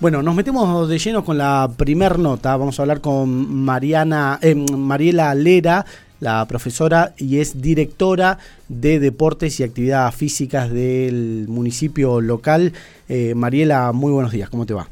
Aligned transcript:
Bueno, 0.00 0.22
nos 0.22 0.36
metemos 0.36 0.88
de 0.88 0.96
lleno 0.96 1.24
con 1.24 1.38
la 1.38 1.68
primer 1.76 2.20
nota. 2.20 2.56
Vamos 2.56 2.78
a 2.78 2.82
hablar 2.82 3.00
con 3.00 3.52
Mariana, 3.52 4.38
eh, 4.40 4.54
Mariela 4.54 5.34
Lera, 5.34 5.84
la 6.20 6.46
profesora 6.46 7.14
y 7.16 7.40
es 7.40 7.60
directora 7.60 8.38
de 8.68 9.00
deportes 9.00 9.58
y 9.58 9.64
actividades 9.64 10.14
físicas 10.14 10.70
del 10.70 11.46
municipio 11.48 12.20
local. 12.20 12.74
Eh, 13.08 13.34
Mariela, 13.34 13.90
muy 13.90 14.12
buenos 14.12 14.30
días, 14.30 14.48
¿cómo 14.48 14.66
te 14.66 14.74
va? 14.74 14.86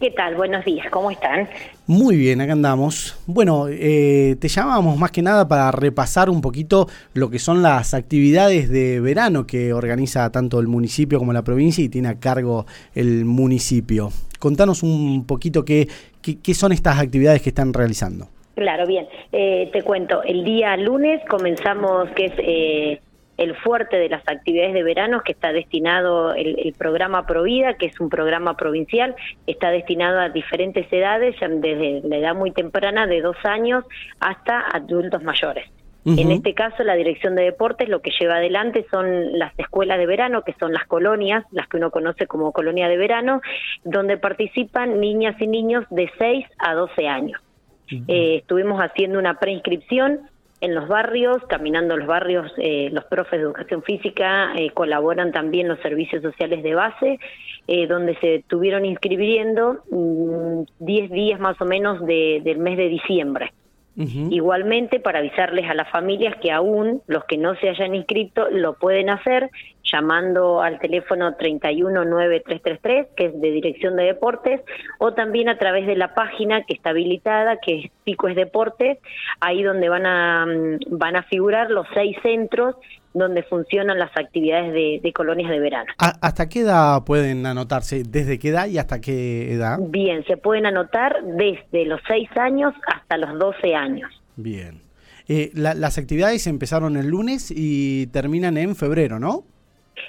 ¿Qué 0.00 0.10
tal? 0.10 0.34
Buenos 0.34 0.64
días, 0.64 0.88
¿cómo 0.90 1.12
están? 1.12 1.48
Muy 1.86 2.16
bien, 2.16 2.40
acá 2.40 2.50
andamos. 2.50 3.16
Bueno, 3.28 3.66
eh, 3.68 4.34
te 4.40 4.48
llamábamos 4.48 4.98
más 4.98 5.12
que 5.12 5.22
nada 5.22 5.46
para 5.46 5.70
repasar 5.70 6.28
un 6.28 6.40
poquito 6.40 6.88
lo 7.14 7.30
que 7.30 7.38
son 7.38 7.62
las 7.62 7.94
actividades 7.94 8.68
de 8.68 8.98
verano 8.98 9.46
que 9.46 9.72
organiza 9.72 10.28
tanto 10.32 10.58
el 10.58 10.66
municipio 10.66 11.20
como 11.20 11.32
la 11.32 11.42
provincia 11.42 11.84
y 11.84 11.88
tiene 11.88 12.08
a 12.08 12.18
cargo 12.18 12.66
el 12.96 13.24
municipio. 13.24 14.10
Contanos 14.42 14.82
un 14.82 15.24
poquito 15.24 15.64
qué, 15.64 15.86
qué, 16.20 16.54
son 16.54 16.72
estas 16.72 16.98
actividades 16.98 17.42
que 17.42 17.50
están 17.50 17.72
realizando. 17.72 18.26
Claro, 18.56 18.88
bien. 18.88 19.06
Eh, 19.30 19.70
te 19.72 19.82
cuento, 19.82 20.24
el 20.24 20.42
día 20.42 20.76
lunes 20.76 21.20
comenzamos, 21.28 22.10
que 22.10 22.24
es 22.24 22.32
eh, 22.38 23.00
el 23.36 23.54
fuerte 23.54 23.98
de 23.98 24.08
las 24.08 24.26
actividades 24.26 24.74
de 24.74 24.82
verano 24.82 25.22
que 25.24 25.30
está 25.30 25.52
destinado 25.52 26.34
el, 26.34 26.74
programa 26.76 27.24
Provida, 27.24 27.74
que 27.74 27.86
es 27.86 28.00
un 28.00 28.10
programa 28.10 28.56
provincial, 28.56 29.14
está 29.46 29.70
destinado 29.70 30.18
a 30.18 30.28
diferentes 30.28 30.92
edades, 30.92 31.36
desde 31.38 32.00
la 32.08 32.16
edad 32.16 32.34
muy 32.34 32.50
temprana 32.50 33.06
de 33.06 33.20
dos 33.20 33.36
años 33.44 33.84
hasta 34.18 34.58
adultos 34.74 35.22
mayores. 35.22 35.70
En 36.04 36.32
este 36.32 36.52
caso, 36.54 36.82
la 36.82 36.94
Dirección 36.94 37.36
de 37.36 37.42
Deportes 37.42 37.88
lo 37.88 38.02
que 38.02 38.10
lleva 38.18 38.36
adelante 38.36 38.84
son 38.90 39.38
las 39.38 39.56
escuelas 39.56 39.98
de 39.98 40.06
verano, 40.06 40.42
que 40.42 40.54
son 40.54 40.72
las 40.72 40.84
colonias, 40.86 41.44
las 41.52 41.68
que 41.68 41.76
uno 41.76 41.92
conoce 41.92 42.26
como 42.26 42.52
colonia 42.52 42.88
de 42.88 42.96
verano, 42.96 43.40
donde 43.84 44.18
participan 44.18 44.98
niñas 44.98 45.40
y 45.40 45.46
niños 45.46 45.84
de 45.90 46.10
6 46.18 46.46
a 46.58 46.74
12 46.74 47.08
años. 47.08 47.40
Eh, 48.08 48.36
estuvimos 48.36 48.80
haciendo 48.80 49.18
una 49.18 49.38
preinscripción 49.38 50.30
en 50.62 50.76
los 50.76 50.86
barrios, 50.86 51.42
caminando 51.48 51.96
los 51.96 52.06
barrios, 52.06 52.50
eh, 52.56 52.88
los 52.92 53.04
profes 53.06 53.32
de 53.32 53.46
educación 53.46 53.82
física 53.82 54.52
eh, 54.54 54.70
colaboran 54.70 55.32
también 55.32 55.66
los 55.66 55.80
servicios 55.80 56.22
sociales 56.22 56.62
de 56.62 56.74
base, 56.74 57.18
eh, 57.66 57.88
donde 57.88 58.16
se 58.20 58.36
estuvieron 58.36 58.84
inscribiendo 58.84 59.82
10 59.90 61.10
mm, 61.10 61.12
días 61.12 61.40
más 61.40 61.60
o 61.60 61.64
menos 61.64 62.06
del 62.06 62.58
mes 62.58 62.76
de 62.76 62.88
diciembre. 62.88 63.52
Igualmente, 63.94 65.00
para 65.00 65.18
avisarles 65.18 65.68
a 65.68 65.74
las 65.74 65.90
familias 65.90 66.34
que 66.36 66.50
aún 66.50 67.02
los 67.06 67.24
que 67.24 67.36
no 67.36 67.54
se 67.56 67.68
hayan 67.68 67.94
inscrito 67.94 68.48
lo 68.50 68.72
pueden 68.74 69.10
hacer 69.10 69.50
llamando 69.84 70.62
al 70.62 70.78
teléfono 70.78 71.36
319-333, 71.36 73.08
que 73.14 73.26
es 73.26 73.40
de 73.40 73.50
Dirección 73.50 73.96
de 73.96 74.04
Deportes, 74.04 74.62
o 74.98 75.12
también 75.12 75.50
a 75.50 75.58
través 75.58 75.86
de 75.86 75.96
la 75.96 76.14
página 76.14 76.62
que 76.62 76.72
está 76.72 76.90
habilitada, 76.90 77.58
que 77.58 77.80
es 77.80 77.90
Pico 78.04 78.28
es 78.28 78.36
Deportes, 78.36 78.98
ahí 79.40 79.62
donde 79.62 79.90
van 79.90 80.06
a, 80.06 80.46
mm, 80.46 80.78
van 80.98 81.16
a 81.16 81.22
figurar 81.24 81.70
los 81.70 81.86
seis 81.92 82.16
centros 82.22 82.76
donde 83.14 83.42
funcionan 83.42 83.98
las 83.98 84.10
actividades 84.16 84.72
de, 84.72 85.12
colonias 85.12 85.50
de 85.50 85.60
verano. 85.60 85.92
¿Hasta 85.98 86.48
qué 86.48 86.60
edad 86.60 87.04
pueden 87.04 87.44
anotarse? 87.46 88.02
¿Desde 88.04 88.38
qué 88.38 88.48
edad 88.48 88.66
y 88.66 88.78
hasta 88.78 89.00
qué 89.00 89.52
edad? 89.52 89.78
Bien, 89.80 90.24
se 90.24 90.36
pueden 90.36 90.66
anotar 90.66 91.22
desde 91.24 91.84
los 91.84 92.00
6 92.08 92.30
años 92.36 92.74
hasta 92.86 93.16
los 93.16 93.38
12 93.38 93.74
años. 93.74 94.10
Bien. 94.36 94.80
Eh, 95.28 95.50
las 95.54 95.98
actividades 95.98 96.46
empezaron 96.46 96.96
el 96.96 97.06
lunes 97.06 97.52
y 97.54 98.08
terminan 98.08 98.56
en 98.56 98.74
febrero, 98.74 99.18
¿no? 99.18 99.44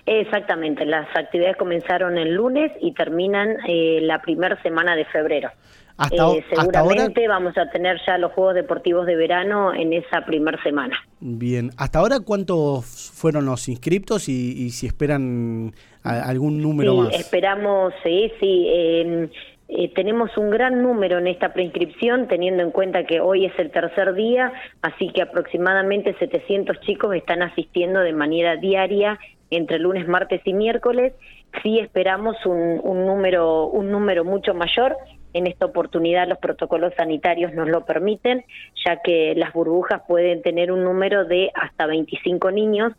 Exactamente, 0.06 0.86
las 0.86 1.08
actividades 1.16 1.56
comenzaron 1.56 2.18
el 2.18 2.34
lunes 2.34 2.72
y 2.82 2.94
terminan 2.94 3.58
eh, 3.68 4.00
la 4.02 4.22
primera 4.22 4.62
semana 4.62 4.96
de 4.96 5.06
febrero. 5.06 5.50
Hasta, 5.98 6.32
eh, 6.32 6.44
seguramente 6.50 7.28
vamos 7.28 7.56
a 7.58 7.70
tener 7.70 8.00
ya 8.06 8.18
los 8.18 8.32
Juegos 8.32 8.56
Deportivos 8.56 9.06
de 9.06 9.16
Verano 9.16 9.74
en 9.74 9.94
esa 9.94 10.26
primera 10.26 10.62
semana. 10.64 10.98
Bien, 11.20 11.70
¿hasta 11.78 12.00
ahora 12.00 12.20
cuántos 12.20 13.12
fueron 13.14 13.46
los 13.46 13.70
inscriptos 13.70 14.28
y, 14.28 14.72
si 14.72 14.88
esperan 14.88 15.74
algún 16.04 16.62
número 16.62 17.10
sí, 17.10 17.18
Esperamos, 17.18 17.94
sí, 18.04 18.32
sí. 18.40 18.68
Em, 18.70 19.30
eh, 19.70 19.92
tenemos 19.96 20.36
un 20.38 20.50
gran 20.50 20.82
número 20.82 21.20
en 21.20 21.28
esta 21.28 21.54
preinscripción, 21.54 22.28
teniendo 22.28 22.64
en 22.64 22.72
cuenta 22.72 23.06
que 23.06 23.22
hoy 23.22 23.46
es 23.46 23.58
el 23.58 23.72
tercer 23.72 24.14
día, 24.14 24.52
así 24.82 25.10
que 25.10 25.22
aproximadamente 25.22 26.16
700 26.20 26.80
chicos 26.82 27.16
están 27.16 27.44
asistiendo 27.44 28.00
de 28.02 28.14
manera 28.14 28.58
diaria 28.58 29.20
entre 29.50 29.80
lunes, 29.80 30.08
martes 30.08 30.42
y 30.46 30.54
miércoles. 30.54 31.14
Sí 31.62 31.80
esperamos 31.80 32.36
un, 32.46 32.82
un 32.84 33.06
número 33.06 33.68
un 33.68 33.92
número 33.92 34.26
mucho 34.26 34.54
mayor 34.54 34.98
en 35.34 35.48
esta 35.48 35.66
oportunidad 35.66 36.28
los 36.28 36.38
protocolos 36.38 36.94
sanitarios 36.96 37.54
nos 37.54 37.68
lo 37.68 37.86
permiten, 37.86 38.46
ya 38.86 39.02
que 39.04 39.34
las 39.36 39.54
burbujas 39.54 40.02
pueden 40.08 40.42
tener 40.42 40.72
un 40.72 40.84
número 40.84 41.26
de 41.26 41.52
hasta 41.56 41.88
25 41.88 42.52
niños, 42.52 42.94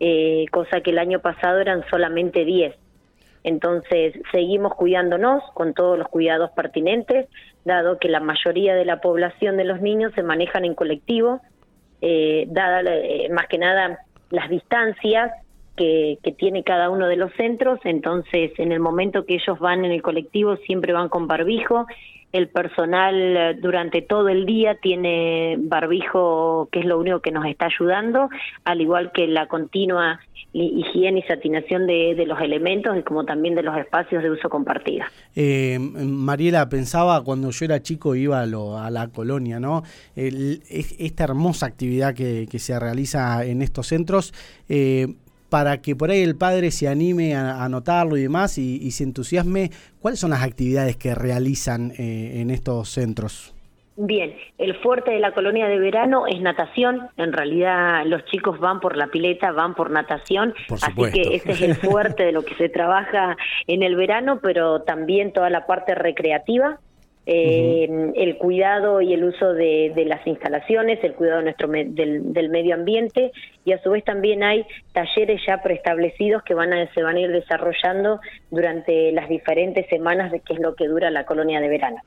eh, 0.00 0.44
cosa 0.50 0.80
que 0.80 0.90
el 0.90 0.98
año 0.98 1.20
pasado 1.20 1.60
eran 1.60 1.84
solamente 1.90 2.44
10. 2.44 2.74
Entonces, 3.44 4.14
seguimos 4.30 4.74
cuidándonos 4.74 5.42
con 5.54 5.72
todos 5.72 5.98
los 5.98 6.08
cuidados 6.08 6.50
pertinentes, 6.50 7.26
dado 7.64 7.98
que 7.98 8.08
la 8.08 8.20
mayoría 8.20 8.74
de 8.74 8.84
la 8.84 9.00
población 9.00 9.56
de 9.56 9.64
los 9.64 9.80
niños 9.80 10.12
se 10.14 10.22
manejan 10.22 10.64
en 10.64 10.74
colectivo, 10.74 11.40
eh, 12.00 12.46
dada 12.48 12.82
eh, 12.84 13.28
más 13.30 13.46
que 13.46 13.58
nada 13.58 13.98
las 14.30 14.48
distancias 14.50 15.32
que, 15.78 16.18
tiene 16.38 16.62
cada 16.62 16.90
uno 16.90 17.06
de 17.06 17.16
los 17.16 17.32
centros, 17.34 17.80
entonces 17.84 18.52
en 18.58 18.72
el 18.72 18.80
momento 18.80 19.24
que 19.24 19.36
ellos 19.36 19.58
van 19.58 19.84
en 19.84 19.92
el 19.92 20.02
colectivo 20.02 20.56
siempre 20.56 20.92
van 20.92 21.08
con 21.08 21.26
barbijo, 21.26 21.86
el 22.32 22.48
personal 22.48 23.14
eh, 23.14 23.54
durante 23.54 24.02
todo 24.02 24.28
el 24.28 24.44
día 24.44 24.76
tiene 24.82 25.56
barbijo, 25.58 26.68
que 26.70 26.80
es 26.80 26.84
lo 26.84 26.98
único 26.98 27.20
que 27.20 27.30
nos 27.30 27.46
está 27.46 27.66
ayudando, 27.66 28.28
al 28.64 28.80
igual 28.80 29.12
que 29.12 29.26
la 29.26 29.46
continua 29.46 30.20
higiene 30.52 31.20
y 31.20 31.22
satinación 31.22 31.86
de, 31.86 32.24
los 32.26 32.40
elementos 32.40 32.96
y 32.96 33.02
como 33.02 33.24
también 33.24 33.54
de 33.54 33.62
los 33.62 33.76
espacios 33.76 34.22
de 34.22 34.30
uso 34.30 34.48
compartido. 34.48 35.04
Eh, 35.36 35.78
Mariela, 35.78 36.68
pensaba 36.68 37.22
cuando 37.22 37.50
yo 37.50 37.64
era 37.64 37.82
chico 37.82 38.14
iba 38.14 38.40
a, 38.42 38.90
la 38.90 39.08
colonia, 39.08 39.60
¿no? 39.60 39.82
esta 40.16 41.24
hermosa 41.24 41.66
actividad 41.66 42.14
que, 42.14 42.46
se 42.58 42.78
realiza 42.80 43.44
en 43.44 43.62
estos 43.62 43.86
centros, 43.86 44.34
eh, 44.68 45.06
para 45.48 45.80
que 45.80 45.96
por 45.96 46.10
ahí 46.10 46.22
el 46.22 46.36
padre 46.36 46.70
se 46.70 46.88
anime 46.88 47.34
a, 47.34 47.64
anotarlo 47.64 48.16
y 48.16 48.22
demás 48.22 48.58
y, 48.58 48.90
se 48.90 49.04
entusiasme, 49.04 49.70
¿cuáles 50.00 50.20
son 50.20 50.30
las 50.30 50.42
actividades 50.42 50.96
que 50.96 51.14
realizan 51.14 51.92
eh, 51.98 52.40
en 52.40 52.50
estos 52.50 52.88
centros? 52.90 53.54
Bien, 54.00 54.32
el 54.58 54.76
fuerte 54.76 55.10
de 55.10 55.18
la 55.18 55.32
colonia 55.32 55.66
de 55.66 55.76
verano 55.80 56.28
es 56.28 56.40
natación. 56.40 57.08
En 57.16 57.32
realidad 57.32 58.04
los 58.06 58.24
chicos 58.26 58.60
van 58.60 58.78
por 58.78 58.96
la 58.96 59.08
pileta, 59.08 59.50
van 59.50 59.74
por 59.74 59.90
natación. 59.90 60.54
así 60.70 61.02
que 61.12 61.34
ese 61.34 61.50
es 61.50 61.62
el 61.62 61.74
fuerte 61.74 62.22
de 62.22 62.30
lo 62.30 62.44
que 62.44 62.54
se 62.54 62.68
trabaja 62.68 63.36
en 63.66 63.82
el 63.82 63.96
verano, 63.96 64.38
pero 64.40 64.82
también 64.82 65.32
toda 65.32 65.50
la 65.50 65.66
parte 65.66 65.96
recreativa 65.96 66.78
eh, 67.30 68.12
el 68.14 68.38
cuidado 68.38 69.02
y 69.02 69.12
el 69.12 69.22
uso 69.22 69.52
de, 69.52 69.92
las 70.06 70.26
instalaciones, 70.26 70.98
el 71.04 71.12
cuidado 71.12 71.42
nuestro 71.42 71.68
del, 71.68 72.48
medio 72.48 72.74
ambiente 72.74 73.32
y 73.66 73.72
a 73.72 73.82
su 73.82 73.90
vez 73.90 74.02
también 74.02 74.42
hay 74.42 74.64
talleres 74.94 75.42
ya 75.46 75.62
preestablecidos 75.62 76.42
que 76.42 76.54
van 76.54 76.72
a, 76.72 76.90
se 76.94 77.02
van 77.02 77.16
a 77.16 77.20
ir 77.20 77.30
desarrollando 77.30 78.20
durante 78.50 79.12
las 79.12 79.28
diferentes 79.28 79.86
semanas 79.90 80.32
de 80.32 80.40
que 80.40 80.54
es 80.54 80.58
lo 80.58 80.74
que 80.74 80.88
dura 80.88 81.10
la 81.10 81.26
colonia 81.26 81.60
de 81.60 81.68
verano. 81.68 81.98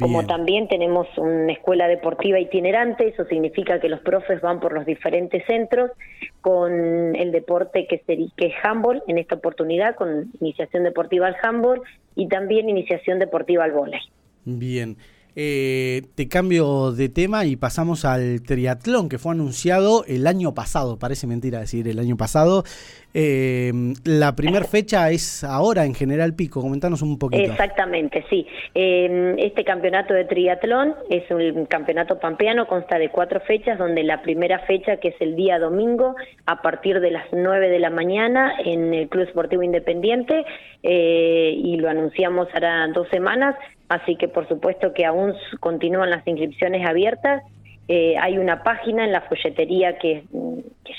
Como 0.00 0.26
también 0.26 0.66
tenemos 0.66 1.06
una 1.16 1.52
escuela 1.52 1.86
deportiva 1.86 2.40
itinerante, 2.40 3.06
eso 3.06 3.24
significa 3.26 3.78
que 3.78 3.88
los 3.88 4.00
profes 4.00 4.40
van 4.40 4.58
por 4.58 4.72
los 4.72 4.84
diferentes 4.84 5.46
centros 5.46 5.92
con 6.40 7.14
el 7.14 7.30
deporte 7.30 7.86
que, 7.86 8.00
que 8.00 8.46
es 8.46 8.54
handball 8.64 9.00
en 9.06 9.18
esta 9.18 9.36
oportunidad, 9.36 9.94
con 9.94 10.32
iniciación 10.40 10.82
deportiva 10.82 11.28
al 11.28 11.36
handball 11.40 11.82
y 12.16 12.26
también 12.26 12.68
iniciación 12.68 13.20
deportiva 13.20 13.62
al 13.62 13.70
vóley. 13.70 14.00
Bien. 14.46 14.96
Eh, 15.38 16.00
te 16.14 16.28
cambio 16.28 16.92
de 16.92 17.10
tema 17.10 17.44
y 17.44 17.56
pasamos 17.56 18.06
al 18.06 18.40
triatlón 18.40 19.10
que 19.10 19.18
fue 19.18 19.32
anunciado 19.32 20.02
el 20.08 20.26
año 20.26 20.54
pasado, 20.54 20.98
parece 20.98 21.26
mentira 21.26 21.60
decir 21.60 21.86
el 21.88 21.98
año 21.98 22.16
pasado. 22.16 22.64
Eh, 23.12 23.70
la 24.04 24.34
primera 24.34 24.64
fecha 24.64 25.10
es 25.10 25.44
ahora 25.44 25.84
en 25.84 25.94
General 25.94 26.34
Pico, 26.34 26.62
comentanos 26.62 27.02
un 27.02 27.18
poquito. 27.18 27.50
Exactamente, 27.50 28.24
sí. 28.30 28.46
Eh, 28.74 29.34
este 29.38 29.62
campeonato 29.62 30.14
de 30.14 30.24
triatlón 30.24 30.94
es 31.10 31.30
un 31.30 31.66
campeonato 31.66 32.18
pampeano, 32.18 32.66
consta 32.66 32.98
de 32.98 33.10
cuatro 33.10 33.40
fechas, 33.40 33.78
donde 33.78 34.04
la 34.04 34.22
primera 34.22 34.60
fecha, 34.60 34.96
que 34.96 35.08
es 35.08 35.16
el 35.20 35.36
día 35.36 35.58
domingo, 35.58 36.14
a 36.46 36.62
partir 36.62 37.00
de 37.00 37.10
las 37.10 37.26
nueve 37.32 37.68
de 37.68 37.78
la 37.78 37.90
mañana 37.90 38.54
en 38.64 38.94
el 38.94 39.08
Club 39.10 39.24
Esportivo 39.24 39.62
Independiente, 39.62 40.46
y 40.82 41.76
lo 41.76 41.90
anunciamos 41.90 42.48
hará 42.54 42.86
dos 42.88 43.08
semanas, 43.10 43.56
así 43.88 44.16
que 44.16 44.28
por 44.28 44.48
supuesto 44.48 44.92
que 44.92 45.04
aún 45.04 45.34
continúan 45.60 46.10
las 46.10 46.26
inscripciones 46.26 46.86
abiertas. 46.86 47.42
Eh, 47.88 48.16
hay 48.20 48.38
una 48.38 48.62
página 48.62 49.04
en 49.04 49.12
la 49.12 49.20
folletería 49.22 49.98
que, 49.98 50.24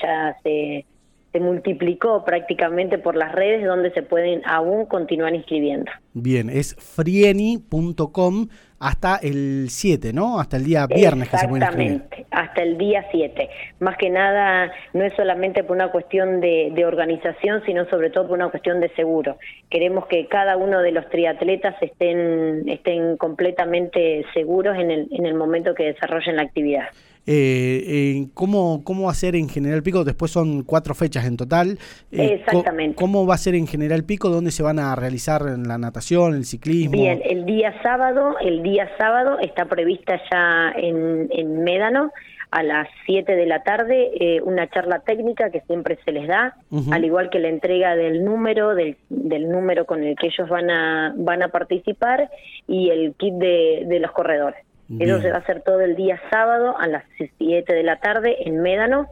ya 0.01 0.38
se, 0.42 0.86
se 1.31 1.39
multiplicó 1.39 2.24
prácticamente 2.24 2.98
por 2.98 3.16
las 3.16 3.34
redes 3.34 3.66
donde 3.66 3.92
se 3.92 4.04
pueden 4.04 4.42
aún 4.45 4.86
continuar 4.86 5.36
inscribiendo. 5.36 5.92
Bien, 6.13 6.50
es 6.50 6.75
frieni.com 6.75 8.48
hasta 8.80 9.18
el 9.18 9.68
7, 9.70 10.14
¿no? 10.14 10.40
Hasta 10.40 10.58
el 10.58 10.64
día 10.64 10.86
viernes 10.88 11.30
que 11.30 11.38
se 11.38 11.48
puede 11.48 11.66
inscribir. 11.66 12.04
Hasta 12.32 12.62
el 12.62 12.78
día 12.78 13.06
7. 13.12 13.50
Más 13.80 13.98
que 13.98 14.10
nada, 14.10 14.72
no 14.94 15.04
es 15.04 15.14
solamente 15.16 15.64
por 15.64 15.76
una 15.76 15.92
cuestión 15.92 16.42
de, 16.42 16.72
de, 16.74 16.86
organización, 16.86 17.64
sino 17.66 17.86
sobre 17.90 18.10
todo 18.10 18.28
por 18.28 18.38
una 18.38 18.50
cuestión 18.50 18.80
de 18.80 18.90
seguro. 18.90 19.38
Queremos 19.70 20.06
que 20.08 20.28
cada 20.28 20.58
uno 20.58 20.82
de 20.82 20.92
los 20.92 21.10
triatletas 21.10 21.76
estén, 21.82 22.68
estén 22.70 23.18
completamente 23.18 24.26
seguros 24.34 24.78
en 24.78 24.92
el, 24.92 25.08
en 25.12 25.26
el 25.26 25.34
momento 25.34 25.74
que 25.74 25.86
desarrollen 25.86 26.36
la 26.36 26.44
actividad. 26.44 26.90
Eh, 27.28 28.28
¿cómo, 28.34 28.84
¿Cómo 28.86 29.06
va 29.06 29.12
a 29.12 29.16
ser 29.16 29.36
en 29.36 29.50
General 29.50 29.84
Pico? 29.84 30.06
Después 30.06 30.32
son 30.32 30.64
cuatro 30.64 30.96
fechas 30.96 31.26
en 31.26 31.36
total. 31.36 31.78
Eh, 32.12 32.40
Exactamente. 32.42 32.96
¿Cómo 32.96 33.28
va 33.28 33.36
a 33.36 33.38
ser 33.38 33.56
en 33.56 33.68
General 33.68 34.04
Pico? 34.06 34.30
¿Dónde 34.30 34.52
se 34.52 34.64
van 34.64 34.80
a 34.80 34.96
realizar 34.96 35.42
la 35.44 35.78
natación, 35.78 36.36
el 36.36 36.46
ciclismo? 36.46 36.94
Bien, 36.94 37.22
el 37.26 37.46
día 37.46 37.74
sábado, 37.84 38.36
el 38.40 38.64
día 38.64 38.90
sábado 38.98 39.38
está 39.40 39.66
prevista 39.66 40.20
ya 40.32 40.72
en, 40.78 41.28
en 41.32 41.64
Médano 41.64 42.12
a 42.52 42.64
las 42.64 42.88
7 43.06 43.36
de 43.36 43.46
la 43.46 43.64
tarde 43.64 44.12
eh, 44.20 44.42
una 44.42 44.70
charla 44.70 45.00
técnica 45.00 45.50
que 45.50 45.62
siempre 45.62 46.00
se 46.06 46.12
les 46.12 46.28
da, 46.28 46.56
al 46.92 47.04
igual 47.04 47.30
que 47.30 47.40
la 47.40 47.50
entrega 47.50 47.96
del 47.96 48.24
número, 48.24 48.74
del, 48.74 48.96
del, 49.10 49.50
número 49.50 49.86
con 49.86 50.04
el 50.04 50.16
que 50.16 50.28
ellos 50.28 50.48
van 50.48 50.70
a, 50.70 51.14
van 51.18 51.44
a 51.44 51.50
participar 51.50 52.30
y 52.68 52.90
el 52.90 53.16
kit 53.16 53.34
de, 53.34 53.84
de 53.86 54.00
los 54.00 54.12
corredores. 54.12 54.67
Eso 55.00 55.22
se 55.22 55.30
va 55.30 55.38
a 55.38 55.39
hacer 55.39 55.63
todo 55.63 55.81
el 55.81 55.95
día 55.95 56.19
sábado 56.30 56.78
a 56.78 56.88
las 56.88 57.04
7 57.18 57.74
de 57.74 57.84
la 57.84 57.98
tarde 57.98 58.38
en 58.48 58.62
Médano 58.62 59.07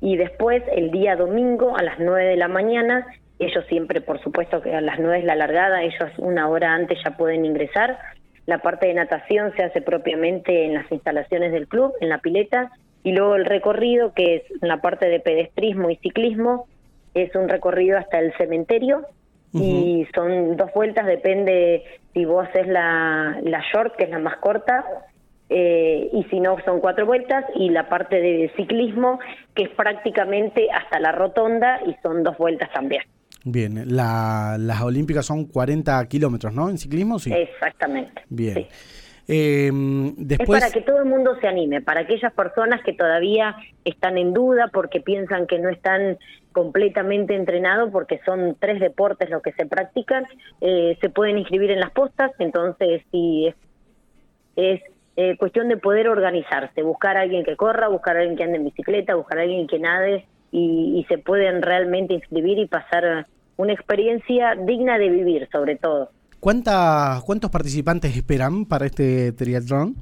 y 0.00 0.16
después 0.16 0.62
el 0.74 0.90
día 0.90 1.14
domingo 1.14 1.76
a 1.76 1.82
las 1.82 1.98
9 1.98 2.24
de 2.24 2.36
la 2.36 2.48
mañana, 2.48 3.06
ellos 3.38 3.64
siempre 3.68 4.00
por 4.00 4.20
supuesto 4.22 4.62
que 4.62 4.74
a 4.74 4.80
las 4.80 4.98
9 4.98 5.18
es 5.18 5.24
la 5.24 5.34
largada, 5.34 5.82
ellos 5.82 6.10
una 6.16 6.48
hora 6.48 6.72
antes 6.72 6.98
ya 7.04 7.16
pueden 7.16 7.44
ingresar. 7.44 7.98
La 8.46 8.58
parte 8.58 8.86
de 8.86 8.94
natación 8.94 9.52
se 9.56 9.62
hace 9.62 9.82
propiamente 9.82 10.64
en 10.64 10.74
las 10.74 10.90
instalaciones 10.90 11.52
del 11.52 11.68
club, 11.68 11.92
en 12.00 12.08
la 12.08 12.18
pileta, 12.18 12.70
y 13.02 13.12
luego 13.12 13.36
el 13.36 13.44
recorrido, 13.44 14.14
que 14.14 14.36
es 14.36 14.42
la 14.62 14.80
parte 14.80 15.06
de 15.06 15.20
pedestrismo 15.20 15.90
y 15.90 15.96
ciclismo, 15.96 16.66
es 17.12 17.34
un 17.34 17.48
recorrido 17.48 17.98
hasta 17.98 18.18
el 18.18 18.32
cementerio, 18.38 19.06
y 19.52 20.06
son 20.14 20.56
dos 20.56 20.72
vueltas, 20.72 21.06
depende 21.06 21.82
si 22.12 22.24
vos 22.24 22.46
haces 22.48 22.68
la, 22.68 23.36
la 23.42 23.60
short, 23.72 23.96
que 23.96 24.04
es 24.04 24.10
la 24.10 24.20
más 24.20 24.36
corta, 24.36 24.84
eh, 25.50 26.08
y 26.12 26.22
si 26.30 26.38
no 26.38 26.56
son 26.64 26.80
cuatro 26.80 27.06
vueltas, 27.06 27.44
y 27.56 27.70
la 27.70 27.88
parte 27.88 28.20
de 28.20 28.52
ciclismo, 28.56 29.18
que 29.54 29.64
es 29.64 29.68
prácticamente 29.70 30.68
hasta 30.70 31.00
la 31.00 31.10
rotonda 31.12 31.80
y 31.86 31.96
son 32.02 32.22
dos 32.22 32.38
vueltas 32.38 32.70
también. 32.72 33.02
Bien, 33.44 33.96
la, 33.96 34.56
las 34.58 34.80
olímpicas 34.82 35.26
son 35.26 35.46
40 35.46 36.06
kilómetros, 36.06 36.52
¿no? 36.52 36.68
En 36.68 36.78
ciclismo, 36.78 37.18
sí. 37.18 37.32
Exactamente. 37.32 38.22
Bien. 38.28 38.66
Eh, 39.26 39.70
después... 40.16 40.62
Es 40.62 40.70
para 40.70 40.72
que 40.72 40.82
todo 40.82 40.98
el 40.98 41.06
mundo 41.06 41.36
se 41.40 41.48
anime, 41.48 41.80
para 41.80 42.00
aquellas 42.00 42.32
personas 42.32 42.82
que 42.84 42.92
todavía 42.92 43.56
están 43.84 44.18
en 44.18 44.32
duda 44.32 44.70
porque 44.72 45.00
piensan 45.00 45.46
que 45.46 45.58
no 45.58 45.68
están 45.68 46.18
completamente 46.52 47.34
entrenados, 47.34 47.90
porque 47.90 48.20
son 48.24 48.56
tres 48.58 48.80
deportes 48.80 49.30
los 49.30 49.42
que 49.42 49.52
se 49.52 49.66
practican, 49.66 50.26
eh, 50.60 50.98
se 51.00 51.08
pueden 51.10 51.38
inscribir 51.38 51.70
en 51.70 51.80
las 51.80 51.90
postas, 51.92 52.32
entonces 52.38 53.02
si 53.10 53.46
es, 53.46 53.54
es 54.56 54.80
eh, 55.16 55.36
cuestión 55.36 55.68
de 55.68 55.76
poder 55.76 56.08
organizarse, 56.08 56.82
buscar 56.82 57.16
a 57.16 57.22
alguien 57.22 57.44
que 57.44 57.56
corra, 57.56 57.88
buscar 57.88 58.16
a 58.16 58.20
alguien 58.20 58.36
que 58.36 58.44
ande 58.44 58.58
en 58.58 58.64
bicicleta, 58.64 59.14
buscar 59.14 59.38
a 59.38 59.42
alguien 59.42 59.66
que 59.66 59.78
nade 59.78 60.24
y, 60.52 61.04
se 61.08 61.18
pueden 61.18 61.62
realmente 61.62 62.14
inscribir 62.14 62.58
y 62.58 62.66
pasar 62.66 63.26
una 63.56 63.72
experiencia 63.72 64.54
digna 64.54 64.98
de 64.98 65.08
vivir, 65.08 65.48
sobre 65.52 65.76
todo. 65.76 66.10
¿Cuántas, 66.38 67.22
¿Cuántos 67.24 67.50
participantes 67.50 68.16
esperan 68.16 68.64
para 68.64 68.86
este 68.86 69.32
triatlón? 69.32 69.96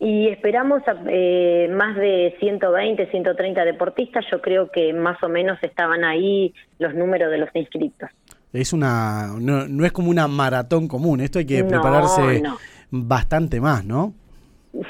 Y 0.00 0.28
esperamos 0.28 0.82
eh, 1.08 1.68
más 1.74 1.96
de 1.96 2.36
120, 2.38 3.10
130 3.10 3.64
deportistas. 3.64 4.24
Yo 4.30 4.40
creo 4.40 4.70
que 4.70 4.92
más 4.92 5.20
o 5.22 5.28
menos 5.28 5.58
estaban 5.62 6.04
ahí 6.04 6.54
los 6.78 6.94
números 6.94 7.30
de 7.32 7.38
los 7.38 7.48
inscritos. 7.54 8.08
Es 8.52 8.72
una, 8.72 9.34
no, 9.38 9.66
no 9.66 9.84
es 9.84 9.92
como 9.92 10.10
una 10.10 10.28
maratón 10.28 10.86
común. 10.86 11.20
Esto 11.20 11.40
hay 11.40 11.46
que 11.46 11.64
prepararse 11.64 12.42
bastante 12.90 13.60
más, 13.60 13.84
¿no? 13.84 14.14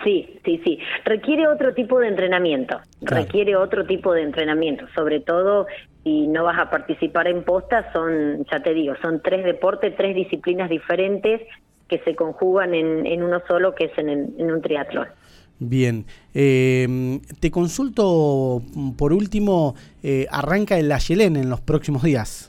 Sí, 0.05 0.41
sí, 0.45 0.61
sí. 0.65 0.79
Requiere 1.05 1.47
otro 1.47 1.73
tipo 1.73 1.99
de 2.01 2.09
entrenamiento. 2.09 2.79
Requiere 3.01 3.57
otro 3.57 3.87
tipo 3.87 4.13
de 4.13 4.23
entrenamiento. 4.23 4.87
Sobre 4.95 5.21
todo 5.21 5.67
si 6.03 6.27
no 6.27 6.45
vas 6.45 6.59
a 6.59 6.71
participar 6.71 7.29
en 7.29 7.45
postas, 7.45 7.87
son, 7.93 8.45
ya 8.51 8.61
te 8.61 8.75
digo, 8.75 8.95
son 9.01 9.23
tres 9.23 9.45
deportes, 9.45 9.97
tres 9.97 10.15
disciplinas 10.15 10.69
diferentes 10.69 11.43
que 11.89 11.99
se 12.01 12.15
conjugan 12.15 12.75
en, 12.75 13.07
en 13.07 13.23
uno 13.23 13.41
solo, 13.47 13.75
que 13.75 13.85
es 13.85 13.99
en, 13.99 14.09
en 14.09 14.53
un 14.53 14.61
triatlón. 14.61 15.07
Bien, 15.61 16.05
eh, 16.35 17.21
te 17.41 17.51
consulto 17.51 18.63
por 18.97 19.13
último, 19.13 19.75
eh, 20.03 20.27
arranca 20.31 20.79
el 20.79 20.93
Ayelén 20.93 21.37
en 21.37 21.51
los 21.51 21.61
próximos 21.61 22.03
días. 22.03 22.48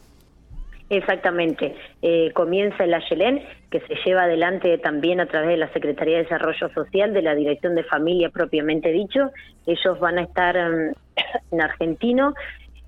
Exactamente. 0.89 1.75
Eh, 2.01 2.31
comienza 2.33 2.83
el 2.83 2.93
Ayelén, 2.93 3.43
que 3.69 3.79
se 3.81 3.95
lleva 4.03 4.23
adelante 4.23 4.75
también 4.79 5.19
a 5.19 5.27
través 5.27 5.49
de 5.49 5.57
la 5.57 5.71
Secretaría 5.71 6.17
de 6.17 6.23
Desarrollo 6.23 6.69
Social, 6.69 7.13
de 7.13 7.21
la 7.21 7.35
Dirección 7.35 7.75
de 7.75 7.83
Familia 7.83 8.29
propiamente 8.29 8.91
dicho. 8.91 9.31
Ellos 9.67 9.99
van 9.99 10.17
a 10.17 10.23
estar 10.23 10.57
em, 10.57 10.93
en 11.51 11.61
Argentino 11.61 12.33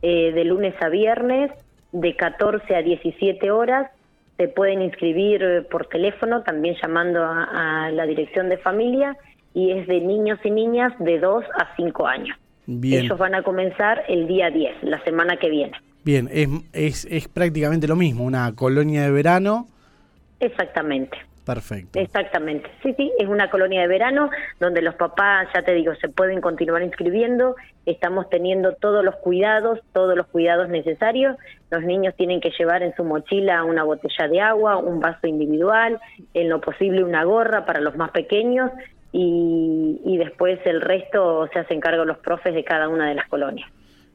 eh, 0.01 0.31
de 0.31 0.43
lunes 0.45 0.73
a 0.81 0.89
viernes, 0.89 1.51
de 1.91 2.15
14 2.15 2.75
a 2.75 2.81
17 2.81 3.51
horas. 3.51 3.91
Se 4.37 4.47
pueden 4.47 4.81
inscribir 4.81 5.43
eh, 5.43 5.61
por 5.61 5.85
teléfono, 5.85 6.41
también 6.41 6.75
llamando 6.81 7.23
a, 7.23 7.85
a, 7.85 7.91
la 7.91 8.07
Dirección 8.07 8.49
de 8.49 8.57
Familia, 8.57 9.15
y 9.53 9.71
es 9.71 9.85
de 9.85 10.01
niños 10.01 10.39
y 10.43 10.49
niñas 10.49 10.91
de 10.97 11.19
2 11.19 11.45
a 11.59 11.75
5 11.75 12.07
años. 12.07 12.35
Bien. 12.65 13.03
Ellos 13.03 13.19
van 13.19 13.35
a 13.35 13.43
comenzar 13.43 14.05
el 14.07 14.25
día 14.27 14.49
10, 14.49 14.83
la 14.83 15.03
semana 15.03 15.37
que 15.37 15.49
viene. 15.49 15.73
Bien, 16.03 16.29
es, 16.31 16.49
es, 16.73 17.05
es 17.09 17.27
prácticamente 17.27 17.87
lo 17.87 17.95
mismo, 17.95 18.23
una 18.23 18.53
colonia 18.55 19.03
de 19.03 19.11
verano. 19.11 19.67
Exactamente. 20.39 21.17
Perfecto. 21.45 21.99
Exactamente. 21.99 22.69
Sí, 22.83 22.93
sí, 22.95 23.11
es 23.17 23.27
una 23.27 23.49
colonia 23.49 23.81
de 23.81 23.87
verano 23.87 24.29
donde 24.59 24.81
los 24.81 24.95
papás, 24.95 25.47
ya 25.53 25.63
te 25.63 25.73
digo, 25.73 25.93
se 25.95 26.07
pueden 26.07 26.39
continuar 26.39 26.83
inscribiendo. 26.83 27.55
Estamos 27.85 28.29
teniendo 28.29 28.73
todos 28.75 29.03
los 29.03 29.15
cuidados, 29.17 29.79
todos 29.91 30.15
los 30.15 30.27
cuidados 30.27 30.69
necesarios. 30.69 31.35
Los 31.71 31.83
niños 31.83 32.15
tienen 32.15 32.41
que 32.41 32.51
llevar 32.57 32.83
en 32.83 32.95
su 32.95 33.03
mochila 33.03 33.63
una 33.63 33.83
botella 33.83 34.27
de 34.27 34.39
agua, 34.39 34.77
un 34.77 34.99
vaso 34.99 35.25
individual, 35.27 35.99
en 36.33 36.49
lo 36.49 36.61
posible 36.61 37.03
una 37.03 37.23
gorra 37.23 37.65
para 37.65 37.81
los 37.81 37.95
más 37.97 38.11
pequeños 38.11 38.71
y, 39.11 39.99
y 40.05 40.17
después 40.17 40.59
el 40.65 40.79
resto 40.79 41.49
se 41.51 41.59
hacen 41.59 41.79
cargo 41.79 42.05
los 42.05 42.19
profes 42.19 42.53
de 42.53 42.63
cada 42.63 42.87
una 42.87 43.09
de 43.09 43.15
las 43.15 43.27
colonias. 43.27 43.69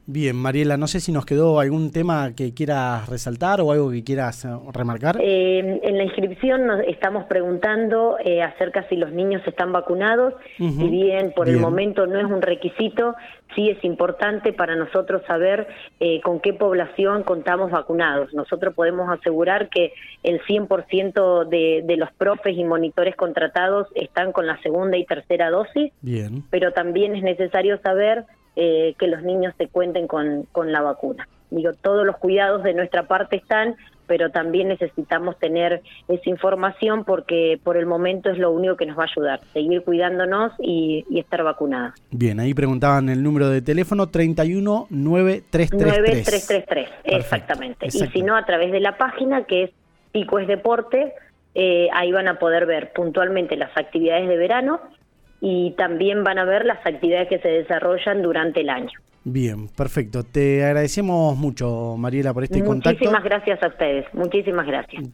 Bien, 0.06 0.36
Mariela, 0.36 0.76
no 0.76 0.86
sé 0.86 1.00
si 1.00 1.10
nos 1.10 1.26
quedó 1.26 1.58
algún 1.58 1.90
tema 1.90 2.32
que 2.36 2.54
quieras 2.54 3.08
resaltar 3.08 3.60
o 3.60 3.72
algo 3.72 3.90
que 3.90 4.04
quieras 4.04 4.44
eh, 4.44 4.48
remarcar. 4.72 5.18
Eh, 5.20 5.80
en 5.82 5.98
la 5.98 6.04
inscripción 6.04 6.66
nos 6.66 6.80
estamos 6.86 7.24
preguntando 7.24 8.16
eh, 8.24 8.42
acerca 8.42 8.88
si 8.88 8.96
los 8.96 9.12
niños 9.12 9.42
están 9.46 9.72
vacunados. 9.72 10.34
Si 10.58 10.88
bien 10.88 11.32
por 11.34 11.48
el 11.48 11.58
momento 11.58 12.06
no 12.06 12.18
es 12.18 12.26
un 12.26 12.40
requisito, 12.40 13.14
sí 13.54 13.68
es 13.70 13.82
importante 13.84 14.52
para 14.52 14.76
nosotros 14.76 15.22
saber 15.26 15.66
eh, 16.00 16.20
con 16.22 16.40
qué 16.40 16.52
población 16.52 17.22
contamos 17.22 17.70
vacunados. 17.70 18.32
Nosotros 18.34 18.74
podemos 18.74 19.08
asegurar 19.10 19.68
que 19.68 19.92
el 20.22 20.40
100% 20.42 21.48
de, 21.48 21.82
de 21.84 21.96
los 21.96 22.12
profes 22.12 22.56
y 22.56 22.64
monitores 22.64 23.16
contratados 23.16 23.88
están 23.94 24.32
con 24.32 24.46
la 24.46 24.60
segunda 24.62 24.96
y 24.96 25.04
tercera 25.04 25.50
dosis. 25.50 25.92
Bien. 26.00 26.44
Pero 26.50 26.72
también 26.72 27.16
es 27.16 27.22
necesario 27.22 27.78
saber 27.82 28.24
eh, 28.56 28.94
que 28.98 29.06
los 29.06 29.22
niños 29.22 29.54
se 29.58 29.68
cuenten 29.68 30.06
con, 30.06 30.44
con 30.52 30.72
la 30.72 30.80
vacuna. 30.80 31.28
Digo, 31.50 31.72
todos 31.74 32.04
los 32.04 32.16
cuidados 32.16 32.62
de 32.64 32.74
nuestra 32.74 33.06
parte 33.06 33.36
están, 33.36 33.76
pero 34.06 34.30
también 34.30 34.68
necesitamos 34.68 35.38
tener 35.38 35.82
esa 36.08 36.30
información 36.30 37.04
porque 37.04 37.60
por 37.62 37.76
el 37.76 37.86
momento 37.86 38.30
es 38.30 38.38
lo 38.38 38.50
único 38.50 38.76
que 38.76 38.86
nos 38.86 38.98
va 38.98 39.04
a 39.04 39.06
ayudar, 39.06 39.40
seguir 39.52 39.82
cuidándonos 39.82 40.52
y, 40.58 41.04
y 41.08 41.20
estar 41.20 41.42
vacunados. 41.42 41.94
Bien, 42.10 42.40
ahí 42.40 42.54
preguntaban 42.54 43.08
el 43.08 43.22
número 43.22 43.48
de 43.48 43.62
teléfono 43.62 44.08
31 44.08 44.86
9333. 44.90 46.88
exactamente. 47.04 47.86
Y 47.86 47.90
si 47.90 48.22
no, 48.22 48.36
a 48.36 48.44
través 48.44 48.72
de 48.72 48.80
la 48.80 48.96
página 48.96 49.44
que 49.44 49.64
es 49.64 49.70
Pico 50.12 50.38
es 50.38 50.48
Deporte, 50.48 51.12
eh, 51.54 51.88
ahí 51.92 52.12
van 52.12 52.28
a 52.28 52.38
poder 52.38 52.66
ver 52.66 52.92
puntualmente 52.92 53.56
las 53.56 53.76
actividades 53.76 54.28
de 54.28 54.36
verano 54.36 54.80
y 55.40 55.72
también 55.72 56.24
van 56.24 56.38
a 56.38 56.44
ver 56.44 56.64
las 56.64 56.78
actividades 56.86 57.28
que 57.28 57.38
se 57.38 57.48
desarrollan 57.48 58.22
durante 58.22 58.60
el 58.60 58.70
año. 58.70 58.98
Bien, 59.28 59.66
perfecto. 59.68 60.22
Te 60.22 60.64
agradecemos 60.64 61.36
mucho, 61.36 61.96
Mariela, 61.98 62.32
por 62.32 62.44
este 62.44 62.58
Muchísimas 62.58 62.74
contacto. 62.74 62.98
Muchísimas 62.98 63.24
gracias 63.24 63.62
a 63.62 63.66
ustedes. 63.66 64.06
Muchísimas 64.14 64.66
gracias. 64.66 65.02